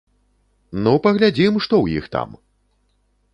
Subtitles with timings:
[0.87, 2.29] Ну паглядзім, што ў іх там!